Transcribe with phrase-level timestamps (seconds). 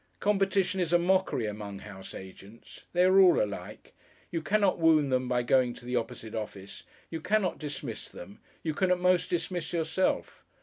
[0.19, 3.93] Competition is a mockery among house agents, they are all alike,
[4.31, 6.81] you cannot wound them by going to the opposite office,
[7.11, 10.43] you cannot dismiss them, you can at most dismiss yourself.